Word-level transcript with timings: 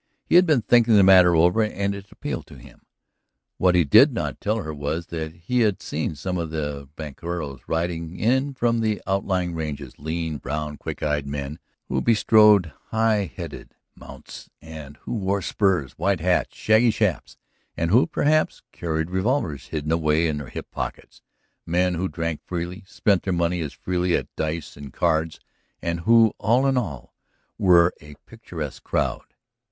He 0.25 0.33
had 0.33 0.47
been 0.47 0.63
thinking 0.63 0.95
the 0.95 1.03
matter 1.03 1.35
over 1.35 1.61
and 1.61 1.93
it 1.93 2.11
appealed 2.11 2.47
to 2.47 2.57
him. 2.57 2.81
What 3.59 3.75
he 3.75 3.83
did 3.83 4.13
not 4.13 4.41
tell 4.41 4.63
her 4.63 4.73
was 4.73 5.05
that 5.09 5.31
he 5.43 5.59
had 5.59 5.79
seen 5.79 6.15
some 6.15 6.39
of 6.39 6.49
the 6.49 6.89
vaqueros 6.97 7.59
riding 7.67 8.17
in 8.19 8.55
from 8.55 8.77
one 8.77 8.77
of 8.77 8.81
the 8.81 8.99
outlying 9.05 9.53
ranges, 9.53 9.99
lean, 9.99 10.37
brown, 10.39 10.77
quick 10.77 11.03
eyed 11.03 11.27
men 11.27 11.59
who 11.87 12.01
bestrode 12.01 12.73
high 12.87 13.31
headed 13.35 13.75
mounts 13.93 14.49
and 14.59 14.97
who 15.03 15.13
wore 15.13 15.39
spurs, 15.39 15.99
wide 15.99 16.19
hats, 16.19 16.57
shaggy 16.57 16.91
chaps, 16.91 17.37
and 17.77 17.91
who, 17.91 18.07
perhaps, 18.07 18.63
carried 18.71 19.11
revolvers 19.11 19.67
hidden 19.67 19.91
away 19.91 20.27
in 20.27 20.39
their 20.39 20.49
hip 20.49 20.71
pockets, 20.71 21.21
men 21.63 21.93
who 21.93 22.07
drank 22.07 22.41
freely, 22.43 22.83
spent 22.87 23.21
their 23.21 23.33
money 23.33 23.61
as 23.61 23.71
freely 23.73 24.15
at 24.15 24.35
dice 24.35 24.75
and 24.75 24.93
cards, 24.93 25.39
and 25.79 25.99
who, 25.99 26.33
all 26.39 26.65
in 26.65 26.75
all, 26.75 27.13
were 27.59 27.93
a 28.01 28.15
picturesque 28.25 28.81
crowd. 28.83 29.21